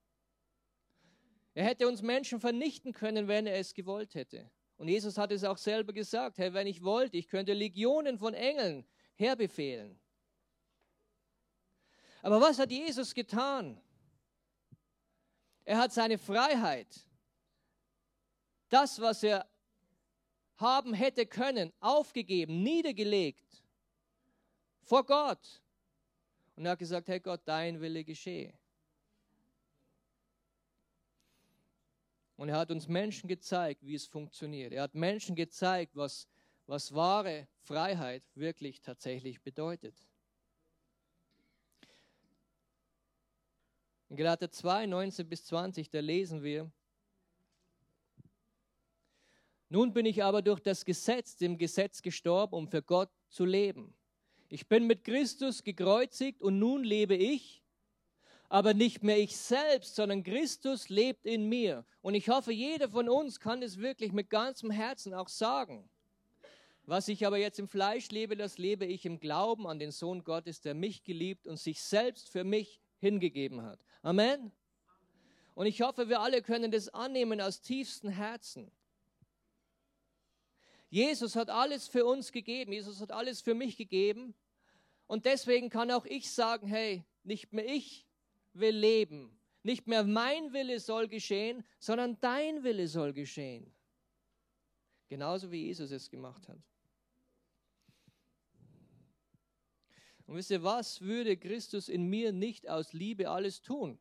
[1.54, 4.50] Er hätte uns Menschen vernichten können, wenn er es gewollt hätte.
[4.82, 8.34] Und Jesus hat es auch selber gesagt, hey, wenn ich wollte, ich könnte Legionen von
[8.34, 10.02] Engeln herbefehlen.
[12.24, 13.80] Aber was hat Jesus getan?
[15.66, 16.88] Er hat seine Freiheit
[18.70, 19.48] das, was er
[20.56, 23.64] haben hätte können, aufgegeben, niedergelegt
[24.82, 25.62] vor Gott.
[26.56, 28.52] Und er hat gesagt, hey Gott, dein Wille geschehe.
[32.42, 34.74] Und er hat uns Menschen gezeigt, wie es funktioniert.
[34.74, 36.28] Er hat Menschen gezeigt, was,
[36.66, 39.94] was wahre Freiheit wirklich tatsächlich bedeutet.
[44.10, 46.72] In Galater 2, 19 bis 20, da lesen wir,
[49.70, 53.94] nun bin ich aber durch das Gesetz, dem Gesetz gestorben, um für Gott zu leben.
[54.50, 57.61] Ich bin mit Christus gekreuzigt und nun lebe ich,
[58.52, 61.86] aber nicht mehr ich selbst, sondern Christus lebt in mir.
[62.02, 65.90] Und ich hoffe, jeder von uns kann es wirklich mit ganzem Herzen auch sagen.
[66.84, 70.26] Was ich aber jetzt im Fleisch lebe, das lebe ich im Glauben an den Sohn
[70.26, 73.80] Gottes, der mich geliebt und sich selbst für mich hingegeben hat.
[74.02, 74.52] Amen.
[75.56, 78.70] Und ich hoffe, wir alle können das annehmen aus tiefstem Herzen.
[80.90, 82.74] Jesus hat alles für uns gegeben.
[82.74, 84.36] Jesus hat alles für mich gegeben.
[85.08, 88.11] Und deswegen kann auch ich sagen, hey, nicht mehr ich
[88.54, 89.38] will leben.
[89.64, 93.74] Nicht mehr mein Wille soll geschehen, sondern dein Wille soll geschehen.
[95.08, 96.60] Genauso wie Jesus es gemacht hat.
[100.26, 104.00] Und wisst ihr was, würde Christus in mir nicht aus Liebe alles tun?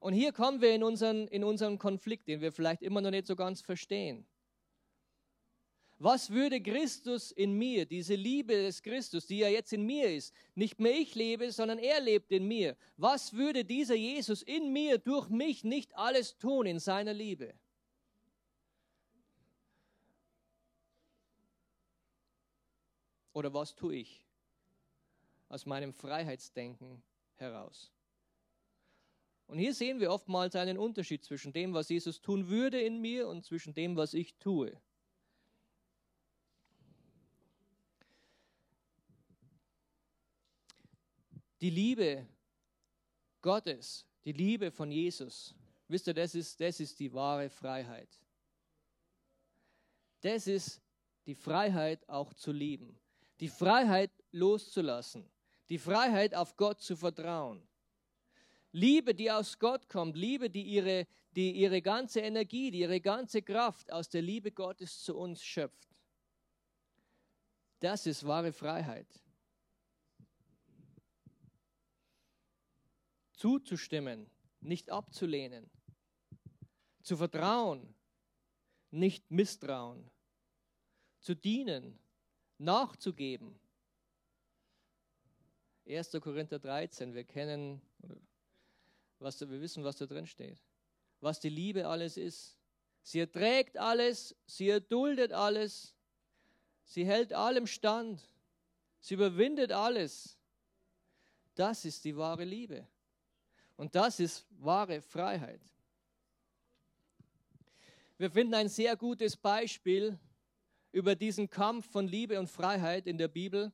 [0.00, 3.26] Und hier kommen wir in unseren, in unseren Konflikt, den wir vielleicht immer noch nicht
[3.26, 4.26] so ganz verstehen.
[6.02, 10.34] Was würde Christus in mir, diese Liebe des Christus, die ja jetzt in mir ist,
[10.54, 12.74] nicht mehr ich lebe, sondern er lebt in mir.
[12.96, 17.52] Was würde dieser Jesus in mir durch mich nicht alles tun in seiner Liebe?
[23.34, 24.24] Oder was tue ich
[25.50, 27.02] aus meinem Freiheitsdenken
[27.36, 27.92] heraus?
[29.46, 33.28] Und hier sehen wir oftmals einen Unterschied zwischen dem, was Jesus tun würde in mir
[33.28, 34.80] und zwischen dem, was ich tue.
[41.60, 42.26] Die Liebe
[43.42, 45.54] Gottes, die Liebe von Jesus,
[45.88, 48.08] wisst ihr, das ist, das ist die wahre Freiheit.
[50.20, 50.80] Das ist
[51.26, 52.98] die Freiheit auch zu lieben,
[53.40, 55.30] die Freiheit loszulassen,
[55.68, 57.66] die Freiheit auf Gott zu vertrauen.
[58.72, 63.42] Liebe, die aus Gott kommt, Liebe, die ihre, die ihre ganze Energie, die ihre ganze
[63.42, 65.88] Kraft aus der Liebe Gottes zu uns schöpft.
[67.80, 69.08] Das ist wahre Freiheit.
[73.40, 75.70] Zuzustimmen, nicht abzulehnen,
[77.02, 77.94] zu vertrauen,
[78.90, 80.10] nicht misstrauen,
[81.20, 81.98] zu dienen,
[82.58, 83.58] nachzugeben.
[85.88, 86.12] 1.
[86.20, 87.80] Korinther 13, wir kennen,
[89.18, 90.62] was, wir wissen, was da drin steht,
[91.20, 92.58] was die Liebe alles ist.
[93.02, 95.96] Sie erträgt alles, sie erduldet alles,
[96.84, 98.22] sie hält allem stand,
[99.00, 100.36] sie überwindet alles.
[101.54, 102.86] Das ist die wahre Liebe.
[103.80, 105.62] Und das ist wahre Freiheit.
[108.18, 110.18] Wir finden ein sehr gutes Beispiel
[110.92, 113.72] über diesen Kampf von Liebe und Freiheit in der Bibel,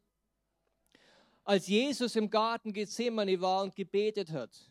[1.42, 4.70] als Jesus im Garten Gethsemane war und gebetet hat.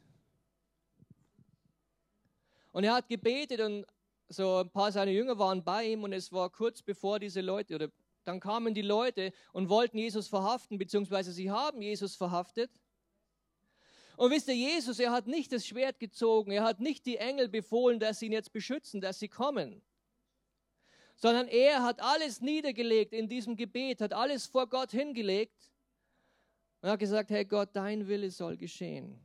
[2.72, 3.86] Und er hat gebetet und
[4.30, 7.76] so ein paar seiner Jünger waren bei ihm und es war kurz bevor diese Leute,
[7.76, 7.90] oder
[8.24, 12.72] dann kamen die Leute und wollten Jesus verhaften, beziehungsweise sie haben Jesus verhaftet.
[14.18, 17.50] Und wisst ihr, Jesus, er hat nicht das Schwert gezogen, er hat nicht die Engel
[17.50, 19.82] befohlen, dass sie ihn jetzt beschützen, dass sie kommen,
[21.16, 25.72] sondern er hat alles niedergelegt in diesem Gebet, hat alles vor Gott hingelegt
[26.82, 29.20] und hat gesagt, hey Gott, dein Wille soll geschehen.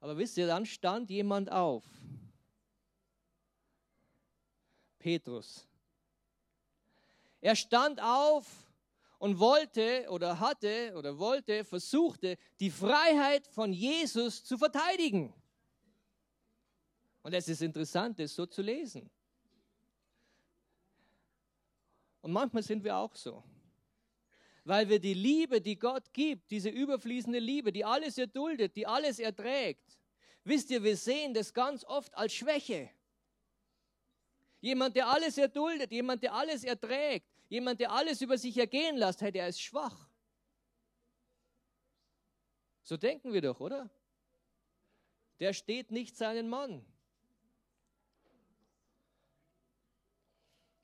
[0.00, 1.84] Aber wisst ihr, dann stand jemand auf.
[4.98, 5.66] Petrus.
[7.40, 8.46] Er stand auf
[9.24, 15.32] und wollte oder hatte oder wollte, versuchte, die Freiheit von Jesus zu verteidigen.
[17.22, 19.08] Und es ist interessant, das so zu lesen.
[22.20, 23.42] Und manchmal sind wir auch so.
[24.62, 29.18] Weil wir die Liebe, die Gott gibt, diese überfließende Liebe, die alles erduldet, die alles
[29.18, 29.98] erträgt,
[30.44, 32.90] wisst ihr, wir sehen das ganz oft als Schwäche.
[34.60, 39.20] Jemand, der alles erduldet, jemand, der alles erträgt, Jemand, der alles über sich ergehen lässt,
[39.20, 40.08] hey, der ist schwach.
[42.82, 43.90] So denken wir doch, oder?
[45.40, 46.84] Der steht nicht seinen Mann.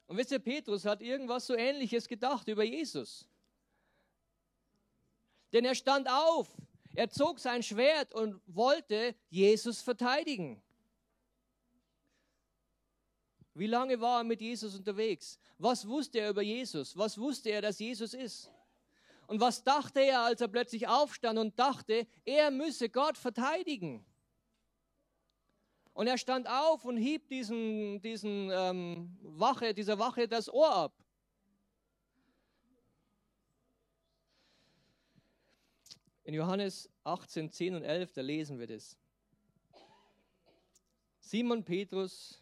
[0.06, 3.28] Und wisst ihr, Petrus hat irgendwas so ähnliches gedacht über Jesus.
[5.52, 6.48] Denn er stand auf,
[6.94, 10.60] er zog sein Schwert und wollte Jesus verteidigen.
[13.60, 15.38] Wie lange war er mit Jesus unterwegs?
[15.58, 16.96] Was wusste er über Jesus?
[16.96, 18.50] Was wusste er, dass Jesus ist?
[19.26, 24.02] Und was dachte er, als er plötzlich aufstand und dachte, er müsse Gott verteidigen?
[25.92, 31.04] Und er stand auf und hieb diesen, diesen ähm, Wache, dieser Wache das Ohr ab.
[36.24, 38.96] In Johannes 18, 10 und 11, da lesen wir das.
[41.18, 42.39] Simon Petrus,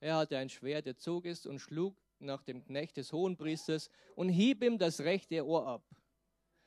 [0.00, 4.28] Er hatte ein Schwert, er zog es und schlug nach dem Knecht des Hohenpriesters und
[4.28, 5.84] hieb ihm das rechte Ohr ab.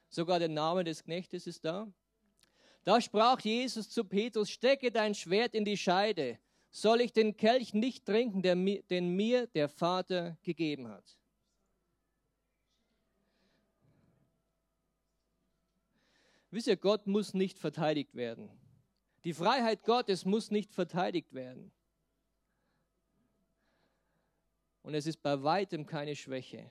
[0.10, 1.92] Sogar der Name des Knechtes ist da.
[2.84, 6.40] Da sprach Jesus zu Petrus, stecke dein Schwert in die Scheide.
[6.72, 11.18] Soll ich den Kelch nicht trinken, den mir der Vater gegeben hat?
[16.50, 18.50] Wisst ihr, Gott muss nicht verteidigt werden.
[19.24, 21.72] Die Freiheit Gottes muss nicht verteidigt werden.
[24.84, 26.70] Und es ist bei weitem keine Schwäche.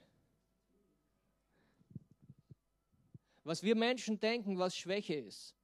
[3.45, 5.55] Was wir Menschen denken, was Schwäche ist.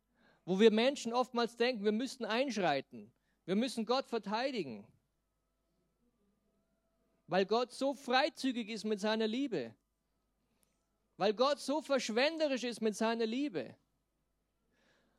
[0.44, 3.10] Wo wir Menschen oftmals denken, wir müssten einschreiten.
[3.44, 4.86] Wir müssen Gott verteidigen.
[7.26, 9.74] Weil Gott so freizügig ist mit seiner Liebe.
[11.16, 13.74] Weil Gott so verschwenderisch ist mit seiner Liebe.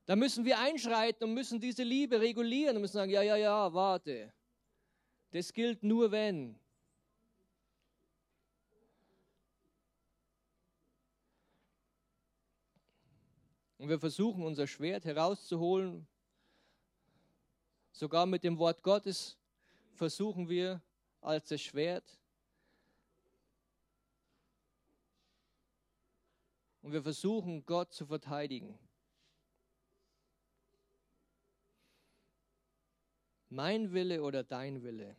[0.06, 3.74] Da müssen wir einschreiten und müssen diese Liebe regulieren und müssen sagen, ja, ja, ja,
[3.74, 4.32] warte.
[5.32, 6.58] Das gilt nur wenn.
[13.88, 16.06] Und wir versuchen unser Schwert herauszuholen.
[17.94, 19.38] Sogar mit dem Wort Gottes
[19.94, 20.82] versuchen wir
[21.22, 22.20] als das Schwert.
[26.82, 28.78] Und wir versuchen Gott zu verteidigen.
[33.48, 35.16] Mein Wille oder dein Wille?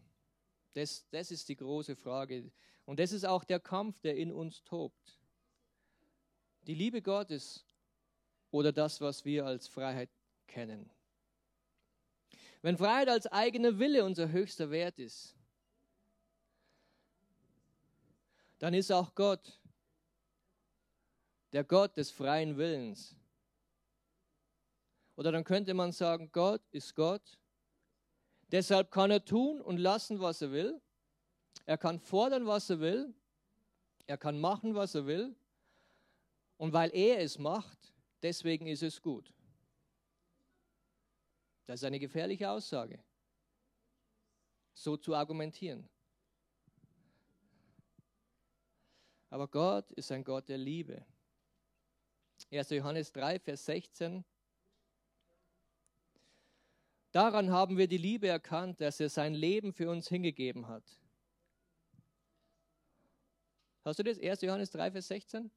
[0.74, 2.52] Das, das ist die große Frage.
[2.84, 5.18] Und das ist auch der Kampf, der in uns tobt.
[6.66, 7.64] Die Liebe Gottes
[8.50, 10.10] oder das, was wir als Freiheit
[10.46, 10.90] kennen.
[12.62, 15.34] Wenn Freiheit als eigener Wille unser höchster Wert ist,
[18.58, 19.60] dann ist auch Gott
[21.52, 23.16] der Gott des freien Willens.
[25.16, 27.38] Oder dann könnte man sagen, Gott ist Gott
[28.50, 30.80] Deshalb kann er tun und lassen, was er will.
[31.66, 33.14] Er kann fordern, was er will.
[34.06, 35.36] Er kann machen, was er will.
[36.56, 37.92] Und weil er es macht,
[38.22, 39.32] deswegen ist es gut.
[41.66, 43.02] Das ist eine gefährliche Aussage,
[44.72, 45.88] so zu argumentieren.
[49.30, 51.04] Aber Gott ist ein Gott der Liebe.
[52.50, 52.70] 1.
[52.70, 54.24] Johannes 3, Vers 16
[57.10, 60.84] Daran haben wir die Liebe erkannt, dass er sein Leben für uns hingegeben hat.
[63.84, 64.18] Hast du das?
[64.18, 64.42] 1.
[64.42, 65.50] Johannes 3, Vers 16?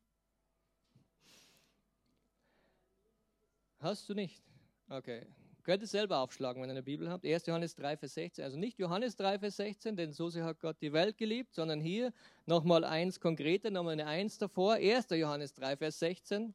[3.82, 4.42] Hast du nicht?
[4.90, 5.26] Okay.
[5.64, 7.26] Könnt ihr selber aufschlagen, wenn ihr eine Bibel habt.
[7.26, 7.46] 1.
[7.46, 8.44] Johannes 3, Vers 16.
[8.44, 11.80] Also nicht Johannes 3, Vers 16, denn so sehr hat Gott die Welt geliebt, sondern
[11.80, 12.14] hier
[12.46, 14.76] nochmal eins konkreter, nochmal eine Eins davor.
[14.76, 15.08] 1.
[15.12, 16.54] Johannes 3, Vers 16.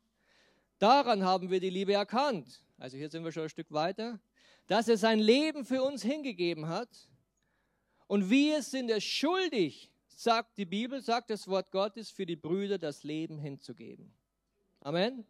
[0.78, 2.64] Daran haben wir die Liebe erkannt.
[2.78, 4.18] Also hier sind wir schon ein Stück weiter
[4.66, 6.88] dass er sein Leben für uns hingegeben hat.
[8.06, 12.78] Und wir sind es schuldig, sagt die Bibel, sagt das Wort Gottes, für die Brüder
[12.78, 14.12] das Leben hinzugeben.
[14.80, 15.24] Amen.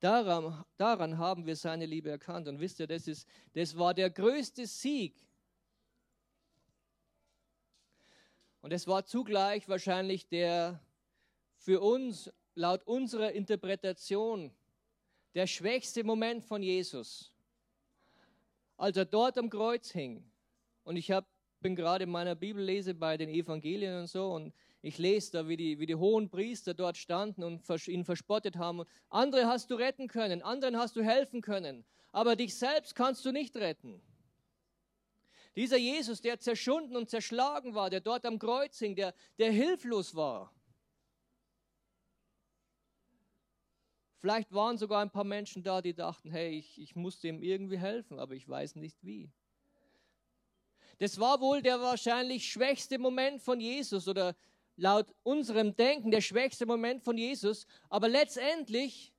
[0.00, 2.48] Daran, daran haben wir seine Liebe erkannt.
[2.48, 5.14] Und wisst ihr, das, ist, das war der größte Sieg.
[8.62, 10.80] Und es war zugleich wahrscheinlich der
[11.56, 14.50] für uns, laut unserer Interpretation,
[15.34, 17.32] der schwächste Moment von Jesus,
[18.76, 20.24] als er dort am Kreuz hing.
[20.82, 21.26] Und ich hab,
[21.60, 25.56] bin gerade in meiner Bibellese bei den Evangelien und so und ich lese da, wie
[25.56, 28.84] die, wie die hohen Priester dort standen und ihn verspottet haben.
[29.08, 33.32] Andere hast du retten können, anderen hast du helfen können, aber dich selbst kannst du
[33.32, 34.00] nicht retten.
[35.56, 40.14] Dieser Jesus, der zerschunden und zerschlagen war, der dort am Kreuz hing, der, der hilflos
[40.14, 40.52] war,
[44.20, 47.78] Vielleicht waren sogar ein paar Menschen da, die dachten, hey, ich, ich muss dem irgendwie
[47.78, 49.30] helfen, aber ich weiß nicht wie.
[50.98, 54.36] Das war wohl der wahrscheinlich schwächste Moment von Jesus oder
[54.80, 59.12] laut unserem Denken der schwächste Moment von Jesus, aber letztendlich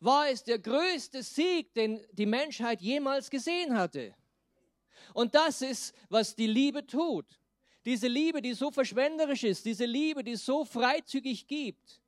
[0.00, 4.14] war es der größte Sieg, den die Menschheit jemals gesehen hatte.
[5.12, 7.26] Und das ist, was die Liebe tut.
[7.84, 12.00] Diese Liebe, die so verschwenderisch ist, diese Liebe, die so freizügig gibt,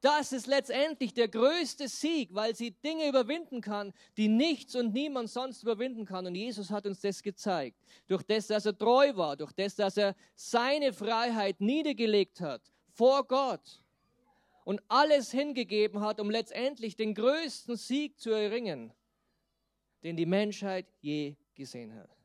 [0.00, 5.30] das ist letztendlich der größte Sieg, weil sie Dinge überwinden kann, die nichts und niemand
[5.30, 6.26] sonst überwinden kann.
[6.26, 7.78] Und Jesus hat uns das gezeigt.
[8.06, 13.26] Durch das, dass er treu war, durch das, dass er seine Freiheit niedergelegt hat vor
[13.26, 13.82] Gott
[14.64, 18.92] und alles hingegeben hat, um letztendlich den größten Sieg zu erringen,
[20.02, 22.15] den die Menschheit je gesehen hat.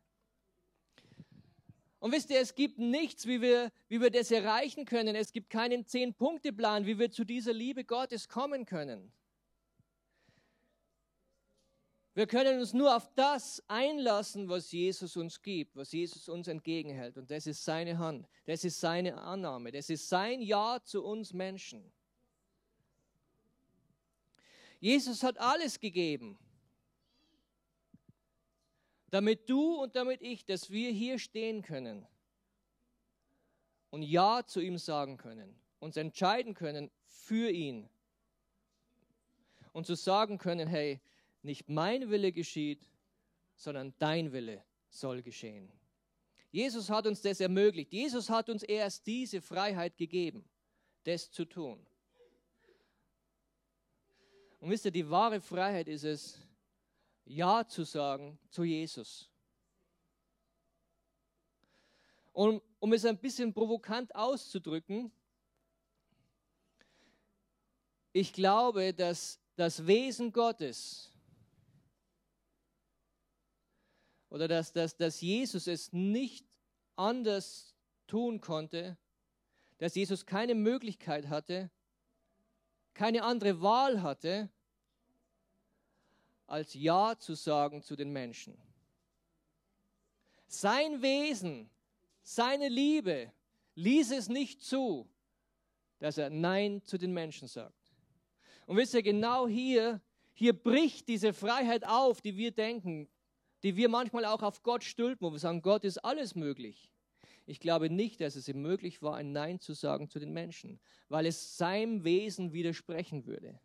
[2.01, 5.15] Und wisst ihr, es gibt nichts, wie wir, wie wir das erreichen können.
[5.15, 9.13] Es gibt keinen Zehn-Punkte-Plan, wie wir zu dieser Liebe Gottes kommen können.
[12.15, 17.19] Wir können uns nur auf das einlassen, was Jesus uns gibt, was Jesus uns entgegenhält.
[17.19, 21.33] Und das ist seine Hand, das ist seine Annahme, das ist sein Ja zu uns
[21.33, 21.93] Menschen.
[24.79, 26.39] Jesus hat alles gegeben
[29.11, 32.07] damit du und damit ich, dass wir hier stehen können
[33.91, 37.89] und Ja zu ihm sagen können, uns entscheiden können für ihn
[39.73, 41.01] und zu sagen können, hey,
[41.43, 42.89] nicht mein Wille geschieht,
[43.55, 45.71] sondern dein Wille soll geschehen.
[46.51, 47.91] Jesus hat uns das ermöglicht.
[47.93, 50.43] Jesus hat uns erst diese Freiheit gegeben,
[51.03, 51.85] das zu tun.
[54.59, 56.39] Und wisst ihr, die wahre Freiheit ist es,
[57.35, 59.29] ja zu sagen zu Jesus.
[62.33, 65.11] Und um es ein bisschen provokant auszudrücken,
[68.13, 71.11] ich glaube, dass, das Wesen Gottes
[74.29, 76.47] oder dass, dass, dass Jesus es nicht
[76.95, 77.75] anders
[78.07, 78.97] tun konnte,
[79.77, 81.69] dass Jesus keine Möglichkeit hatte,
[82.93, 84.49] keine andere Wahl hatte,
[86.51, 88.57] als Ja zu sagen zu den Menschen.
[90.47, 91.69] Sein Wesen,
[92.23, 93.31] seine Liebe
[93.75, 95.09] ließ es nicht zu,
[95.99, 97.93] dass er Nein zu den Menschen sagt.
[98.65, 100.01] Und wisst ihr, genau hier,
[100.33, 103.07] hier bricht diese Freiheit auf, die wir denken,
[103.63, 106.91] die wir manchmal auch auf Gott stülpen, wo wir sagen, Gott ist alles möglich.
[107.45, 110.79] Ich glaube nicht, dass es ihm möglich war, ein Nein zu sagen zu den Menschen,
[111.07, 113.59] weil es seinem Wesen widersprechen würde.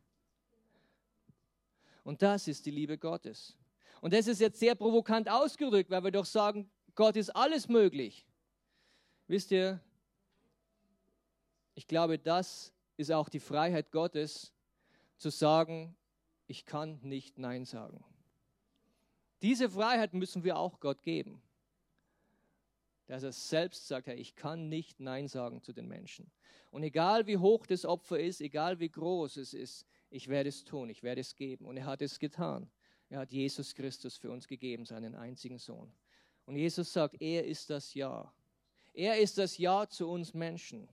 [2.06, 3.56] Und das ist die Liebe Gottes.
[4.00, 8.24] Und das ist jetzt sehr provokant ausgedrückt, weil wir doch sagen, Gott ist alles möglich.
[9.26, 9.80] Wisst ihr,
[11.74, 14.52] ich glaube, das ist auch die Freiheit Gottes,
[15.16, 15.96] zu sagen,
[16.46, 18.04] ich kann nicht Nein sagen.
[19.42, 21.42] Diese Freiheit müssen wir auch Gott geben.
[23.08, 26.30] Dass er selbst sagt, Herr, ich kann nicht Nein sagen zu den Menschen.
[26.70, 30.64] Und egal wie hoch das Opfer ist, egal wie groß es ist, ich werde es
[30.64, 31.66] tun, ich werde es geben.
[31.66, 32.70] Und er hat es getan.
[33.10, 35.92] Er hat Jesus Christus für uns gegeben, seinen einzigen Sohn.
[36.46, 38.32] Und Jesus sagt, er ist das Ja.
[38.94, 40.88] Er ist das Ja zu uns Menschen.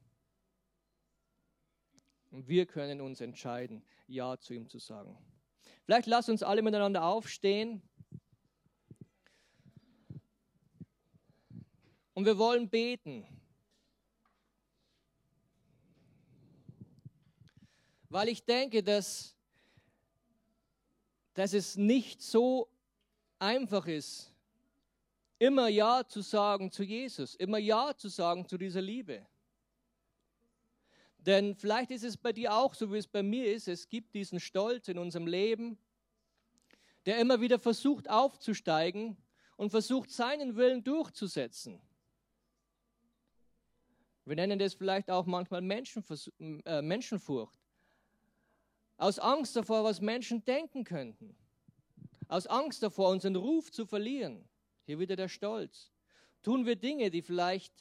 [2.32, 5.18] Und wir können uns entscheiden, Ja zu ihm zu sagen.
[5.86, 7.82] Vielleicht lasst uns alle miteinander aufstehen.
[12.14, 13.26] Und wir wollen beten.
[18.14, 19.36] Weil ich denke, dass,
[21.34, 22.70] dass es nicht so
[23.40, 24.32] einfach ist,
[25.40, 29.26] immer Ja zu sagen zu Jesus, immer Ja zu sagen zu dieser Liebe.
[31.18, 33.68] Denn vielleicht ist es bei dir auch so, wie es bei mir ist.
[33.68, 35.80] Es gibt diesen Stolz in unserem Leben,
[37.08, 39.18] der immer wieder versucht aufzusteigen
[39.58, 41.82] und versucht, seinen Willen durchzusetzen.
[44.24, 47.63] Wir nennen das vielleicht auch manchmal äh, Menschenfurcht.
[48.98, 51.36] Aus Angst davor, was Menschen denken könnten.
[52.28, 54.48] Aus Angst davor, unseren Ruf zu verlieren.
[54.86, 55.92] Hier wieder der Stolz.
[56.42, 57.74] Tun wir Dinge, die vielleicht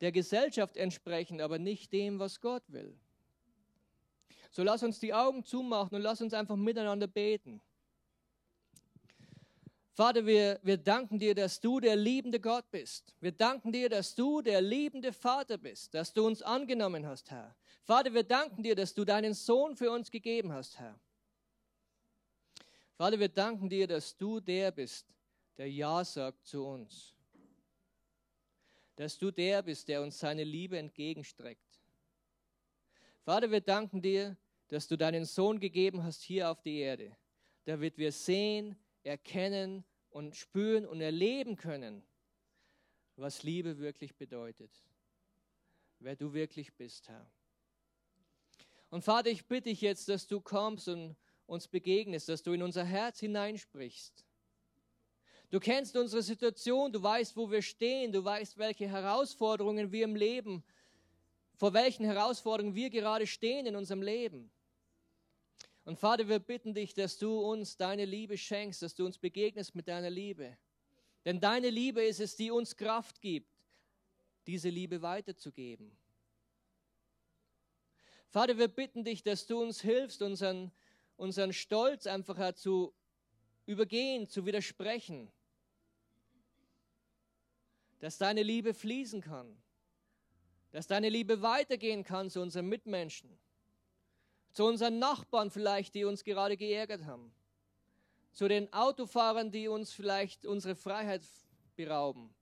[0.00, 2.98] der Gesellschaft entsprechen, aber nicht dem, was Gott will.
[4.50, 7.60] So lass uns die Augen zumachen und lass uns einfach miteinander beten.
[9.92, 13.14] Vater, wir, wir danken dir, dass du der liebende Gott bist.
[13.20, 17.54] Wir danken dir, dass du der liebende Vater bist, dass du uns angenommen hast, Herr.
[17.82, 20.98] Vater, wir danken dir, dass du deinen Sohn für uns gegeben hast, Herr.
[22.94, 25.06] Vater, wir danken dir, dass du der bist,
[25.56, 27.14] der Ja sagt zu uns
[29.00, 31.80] dass du der bist, der uns seine Liebe entgegenstreckt.
[33.22, 34.36] Vater, wir danken dir,
[34.68, 37.16] dass du deinen Sohn gegeben hast hier auf die Erde,
[37.64, 42.02] damit wir sehen, erkennen und spüren und erleben können,
[43.16, 44.84] was Liebe wirklich bedeutet,
[45.98, 47.26] wer du wirklich bist, Herr.
[48.90, 51.16] Und Vater, ich bitte dich jetzt, dass du kommst und
[51.46, 54.24] uns begegnest, dass du in unser Herz hineinsprichst
[55.50, 60.14] Du kennst unsere Situation, du weißt, wo wir stehen, du weißt, welche Herausforderungen wir im
[60.14, 60.62] Leben,
[61.56, 64.52] vor welchen Herausforderungen wir gerade stehen in unserem Leben.
[65.84, 69.74] Und Vater, wir bitten dich, dass du uns deine Liebe schenkst, dass du uns begegnest
[69.74, 70.56] mit deiner Liebe.
[71.24, 73.50] Denn deine Liebe ist es, die uns Kraft gibt,
[74.46, 75.90] diese Liebe weiterzugeben.
[78.30, 80.70] Vater, wir bitten dich, dass du uns hilfst, unseren,
[81.16, 82.94] unseren Stolz einfach zu
[83.66, 85.32] übergehen, zu widersprechen.
[87.98, 89.60] Dass deine Liebe fließen kann,
[90.70, 93.36] dass deine Liebe weitergehen kann zu unseren Mitmenschen,
[94.52, 97.34] zu unseren Nachbarn vielleicht, die uns gerade geärgert haben,
[98.32, 101.22] zu den Autofahrern, die uns vielleicht unsere Freiheit
[101.74, 102.32] berauben,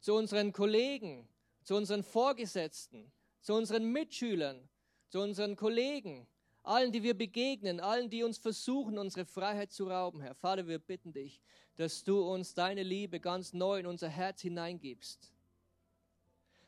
[0.00, 1.26] zu unseren Kollegen,
[1.64, 3.10] zu unseren Vorgesetzten,
[3.42, 4.68] zu unseren Mitschülern,
[5.08, 6.26] zu unseren Kollegen,
[6.62, 10.34] allen, die wir begegnen, allen, die uns versuchen, unsere Freiheit zu rauben, Herr.
[10.34, 11.40] Vater, wir bitten dich,
[11.76, 15.32] dass du uns deine Liebe ganz neu in unser Herz hineingibst.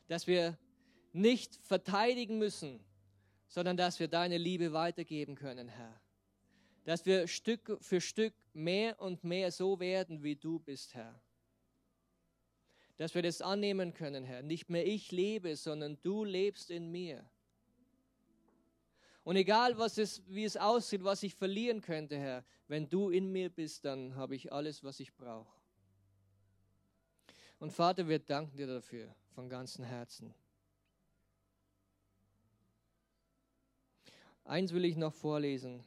[0.07, 0.57] Dass wir
[1.13, 2.83] nicht verteidigen müssen,
[3.47, 6.01] sondern dass wir deine Liebe weitergeben können, Herr.
[6.83, 11.19] Dass wir Stück für Stück mehr und mehr so werden, wie du bist, Herr.
[12.97, 14.41] Dass wir das annehmen können, Herr.
[14.41, 17.25] Nicht mehr ich lebe, sondern du lebst in mir.
[19.23, 23.31] Und egal, was es, wie es aussieht, was ich verlieren könnte, Herr, wenn du in
[23.31, 25.51] mir bist, dann habe ich alles, was ich brauche.
[27.59, 30.33] Und Vater, wir danken dir dafür von ganzem Herzen.
[34.43, 35.83] Eins will ich noch vorlesen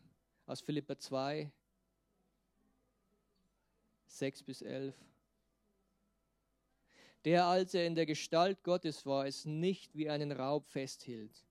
[0.46, 1.48] aus Philippa 2,
[4.06, 4.96] 6 bis 11.
[7.28, 11.44] Der, als er in der Gestalt Gottes war, es nicht wie einen Raub festhielt,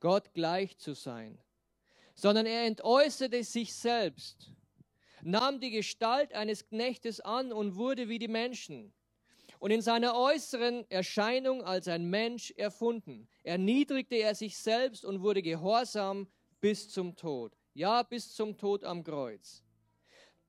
[0.00, 1.38] Gott gleich zu sein,
[2.16, 4.50] sondern er entäußerte sich selbst,
[5.22, 8.92] nahm die Gestalt eines Knechtes an und wurde wie die Menschen
[9.60, 13.28] und in seiner äußeren Erscheinung als ein Mensch erfunden.
[13.44, 16.26] Erniedrigte er sich selbst und wurde gehorsam
[16.60, 17.56] bis zum Tod.
[17.74, 19.62] Ja, bis zum Tod am Kreuz.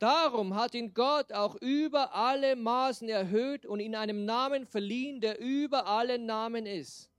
[0.03, 5.39] Darum hat ihn Gott auch über alle Maßen erhöht und ihn einem Namen verliehen, der
[5.39, 7.09] über alle Namen ist.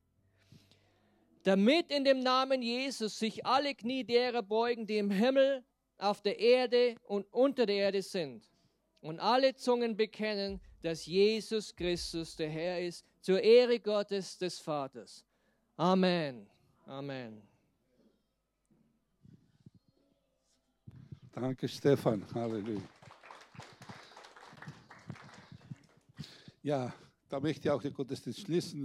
[1.44, 5.64] Damit in dem Namen Jesus sich alle Knie derer beugen, die im Himmel,
[5.96, 8.44] auf der Erde und unter der Erde sind.
[9.00, 15.24] Und alle Zungen bekennen, dass Jesus Christus der Herr ist, zur Ehre Gottes des Vaters.
[15.78, 16.46] Amen.
[16.84, 17.53] Amen.
[21.34, 22.24] Danke, Stefan.
[22.32, 22.80] Halleluja.
[26.62, 26.94] Ja,
[27.28, 28.80] da möchte ich auch den Gottesdienst schließen.